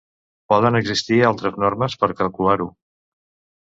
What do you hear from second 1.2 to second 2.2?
altres normes per